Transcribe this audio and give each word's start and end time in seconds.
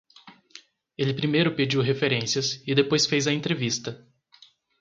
Ele 0.97 1.13
primeiro 1.13 1.53
pediu 1.55 1.79
referências 1.79 2.59
e 2.65 2.73
depois 2.73 3.05
fez 3.05 3.27
a 3.27 3.31
entrevista. 3.31 4.03